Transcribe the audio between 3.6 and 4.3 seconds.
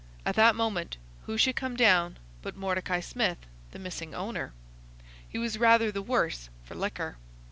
the missing